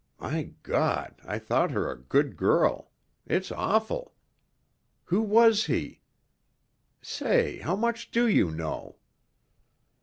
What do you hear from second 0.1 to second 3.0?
My God, I thought her a good girl